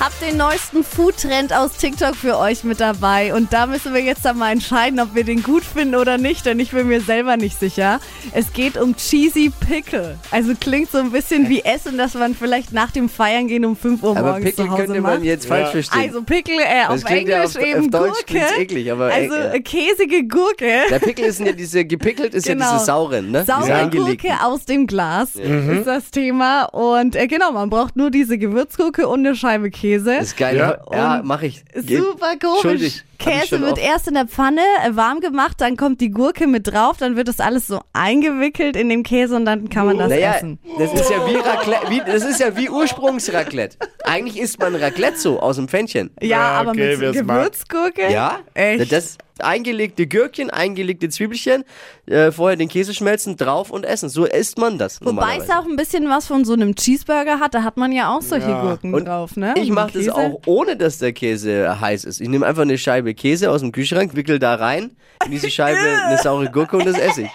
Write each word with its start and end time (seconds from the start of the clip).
Hab 0.00 0.18
den 0.18 0.36
neuesten 0.36 0.82
Food-Trend 0.82 1.52
aus 1.52 1.74
TikTok 1.76 2.16
für 2.16 2.36
euch 2.36 2.64
mit 2.64 2.80
dabei. 2.80 3.32
Und 3.34 3.52
da 3.52 3.66
müssen 3.66 3.94
wir 3.94 4.00
jetzt 4.02 4.24
dann 4.24 4.36
mal 4.36 4.50
entscheiden, 4.50 4.98
ob 4.98 5.14
wir 5.14 5.22
den 5.22 5.44
gut 5.44 5.62
finden 5.62 5.94
oder 5.94 6.18
nicht, 6.18 6.44
denn 6.44 6.58
ich 6.58 6.72
bin 6.72 6.88
mir 6.88 7.00
selber 7.00 7.36
nicht 7.36 7.56
sicher. 7.60 8.00
Es 8.32 8.52
geht 8.52 8.76
um 8.76 8.96
Cheesy 8.96 9.52
Pickle. 9.68 10.18
Also 10.32 10.54
klingt 10.58 10.90
so 10.90 10.98
ein 10.98 11.12
bisschen 11.12 11.48
wie 11.48 11.62
Essen, 11.62 11.98
das 11.98 12.14
man 12.14 12.34
vielleicht 12.34 12.72
nach 12.72 12.90
dem 12.90 13.08
Feiern 13.08 13.46
gehen 13.46 13.64
um 13.64 13.76
5 13.76 14.02
Uhr 14.02 14.16
Aber 14.16 14.30
morgens 14.32 14.44
Pickel 14.46 14.64
zu 14.64 14.70
Hause 14.72 14.82
könnte 14.86 15.00
man 15.00 15.14
macht. 15.16 15.24
jetzt 15.24 15.46
falsch 15.46 15.70
verstehen. 15.70 16.00
Also 16.02 16.22
Pickle 16.22 16.56
äh, 16.60 16.86
auf 16.88 17.04
klingt 17.04 17.28
ja 17.28 17.36
Englisch 17.42 17.56
auf- 17.56 17.62
eben 17.64 17.80
auf 17.84 17.90
Deutsch 17.90 18.08
Gurke. 18.10 18.24
klingt's 18.26 18.58
eklig, 18.58 18.90
aber, 18.90 19.04
also 19.12 19.34
äh, 19.36 19.56
äh, 19.56 19.60
käsige 19.60 20.26
Gurke. 20.26 20.80
Der 20.90 20.98
Pickel 20.98 21.26
ist 21.26 21.38
ja 21.38 21.52
diese, 21.52 21.84
gepickelt 21.84 22.34
ist 22.34 22.48
ja 22.48 22.54
Genau. 22.54 22.72
diese 22.72 22.84
sauren, 22.86 23.30
ne? 23.30 23.44
diese 23.46 23.52
Saure 23.52 23.72
eingelegten. 23.74 24.30
Gurke 24.30 24.44
aus 24.44 24.64
dem 24.64 24.88
Glas 24.88 25.36
ist 25.36 25.86
das 25.86 26.10
Thema. 26.10 26.64
Und 26.64 27.14
äh, 27.14 27.28
genau, 27.28 27.52
man 27.52 27.70
braucht 27.70 27.94
nur 27.94 28.10
diese 28.10 28.36
Gewürzgurke 28.36 29.06
und 29.06 29.20
eine 29.24 29.36
Scheibe 29.36 29.70
Käse. 29.70 29.81
Ist 29.82 30.36
geil. 30.36 30.56
Ja. 30.56 30.78
Ja, 30.92 31.20
mach 31.24 31.42
ich. 31.42 31.64
Super 31.74 32.34
komisch. 32.40 33.02
Käse 33.18 33.60
wird 33.60 33.72
oft. 33.74 33.82
erst 33.82 34.08
in 34.08 34.14
der 34.14 34.26
Pfanne 34.26 34.60
äh, 34.84 34.96
warm 34.96 35.20
gemacht, 35.20 35.60
dann 35.60 35.76
kommt 35.76 36.00
die 36.00 36.10
Gurke 36.10 36.46
mit 36.46 36.66
drauf, 36.72 36.96
dann 36.98 37.14
wird 37.16 37.28
das 37.28 37.40
alles 37.40 37.66
so 37.68 37.80
eingewickelt 37.92 38.74
in 38.76 38.88
den 38.88 39.02
Käse 39.04 39.36
und 39.36 39.44
dann 39.44 39.68
kann 39.68 39.86
man 39.86 39.98
das 39.98 40.08
Naja, 40.10 40.34
essen. 40.34 40.58
das 40.78 40.92
ist 40.92 41.08
ja 41.10 41.26
wie 41.28 41.36
Raclette, 41.36 41.90
wie, 41.90 41.98
das 42.04 42.24
ist 42.24 42.40
ja 42.40 42.56
wie 42.56 42.68
Ursprungsraclette. 42.68 43.76
Eigentlich 44.12 44.38
isst 44.42 44.58
man 44.58 44.74
Raclette 44.74 45.16
so 45.18 45.40
aus 45.40 45.56
dem 45.56 45.68
Pfännchen. 45.68 46.10
Ja, 46.20 46.26
Ja, 46.28 46.38
aber 46.60 46.70
okay, 46.70 46.96
mit. 46.96 47.14
Gewürzgurke? 47.14 48.12
Ja? 48.12 48.40
Echt? 48.54 48.92
Das 48.92 49.16
eingelegte 49.38 50.06
Gürkchen, 50.06 50.50
eingelegte 50.50 51.08
Zwiebelchen, 51.08 51.64
äh, 52.06 52.30
vorher 52.30 52.56
den 52.56 52.68
Käse 52.68 52.94
schmelzen, 52.94 53.36
drauf 53.36 53.70
und 53.70 53.84
essen. 53.84 54.08
So 54.08 54.24
isst 54.24 54.58
man 54.58 54.78
das 54.78 55.00
Wobei 55.04 55.38
es 55.38 55.50
auch 55.50 55.64
ein 55.64 55.76
bisschen 55.76 56.08
was 56.08 56.26
von 56.26 56.44
so 56.44 56.52
einem 56.52 56.74
Cheeseburger 56.74 57.40
hat, 57.40 57.54
da 57.54 57.62
hat 57.62 57.76
man 57.76 57.92
ja 57.92 58.14
auch 58.14 58.22
solche 58.22 58.50
Ja. 58.50 58.62
Gurken 58.62 58.94
Und 58.94 59.06
drauf, 59.06 59.36
ne? 59.36 59.54
Ich 59.56 59.70
mache 59.70 59.92
das 59.98 60.08
auch 60.10 60.40
ohne, 60.46 60.76
dass 60.76 60.98
der 60.98 61.12
Käse 61.12 61.80
heiß 61.80 62.04
ist. 62.04 62.20
Ich 62.20 62.28
nehme 62.28 62.46
einfach 62.46 62.62
eine 62.62 62.78
Scheibe 62.78 63.14
Käse 63.14 63.50
aus 63.50 63.60
dem 63.60 63.72
Kühlschrank, 63.72 64.14
wickel 64.14 64.38
da 64.38 64.54
rein, 64.54 64.96
in 65.24 65.30
diese 65.30 65.50
Scheibe 65.50 65.78
eine 66.06 66.18
saure 66.18 66.50
Gurke 66.50 66.76
und 66.76 66.86
das 66.86 66.98
esse 66.98 67.22
ich. 67.22 67.30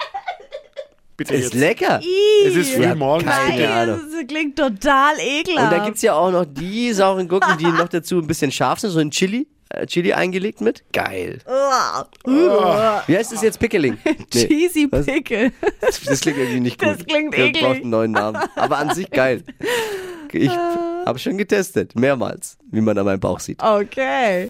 Bitte 1.17 1.33
Ist 1.33 1.45
jetzt. 1.45 1.53
lecker. 1.55 1.99
Es 2.45 2.55
ist 2.55 2.71
früh 2.73 2.83
Ja, 2.83 2.93
morgens. 2.95 3.29
keine 3.29 3.63
Nein, 3.63 3.71
Ahnung. 3.89 4.01
das 4.11 4.27
klingt 4.27 4.55
total 4.55 5.15
ekelhaft. 5.19 5.71
Und 5.73 5.79
da 5.79 5.83
gibt's 5.85 6.03
ja 6.03 6.13
auch 6.13 6.31
noch 6.31 6.45
die 6.45 6.93
sauren 6.93 7.27
Gurken, 7.27 7.57
die 7.57 7.65
noch 7.65 7.89
dazu 7.89 8.19
ein 8.19 8.27
bisschen 8.27 8.51
scharf 8.51 8.79
sind, 8.79 8.91
so 8.91 8.99
ein 8.99 9.09
Chili. 9.09 9.47
äh, 9.69 9.85
Chili 9.87 10.13
eingelegt 10.13 10.61
mit. 10.61 10.83
Geil. 10.93 11.39
Wie 13.07 13.17
heißt 13.17 13.33
das 13.33 13.41
jetzt? 13.41 13.59
Pickling? 13.59 13.97
Nee, 14.05 14.47
Cheesy? 14.47 14.87
Pickle. 14.87 15.51
das 15.81 16.21
klingt 16.21 16.37
irgendwie 16.37 16.59
nicht 16.59 16.79
gut. 16.79 16.89
Das 16.89 17.05
klingt 17.05 17.33
Der 17.33 17.45
eklig. 17.47 17.63
braucht 17.63 17.77
einen 17.81 17.89
neuen 17.89 18.11
Namen. 18.11 18.39
Aber 18.55 18.77
an 18.77 18.93
sich 18.93 19.09
geil. 19.09 19.43
Ich 20.31 20.51
habe 20.51 21.17
schon 21.19 21.37
getestet, 21.37 21.95
mehrmals, 21.95 22.57
wie 22.69 22.81
man 22.81 22.97
an 22.97 23.05
meinem 23.05 23.19
Bauch 23.19 23.39
sieht. 23.39 23.63
Okay. 23.63 24.45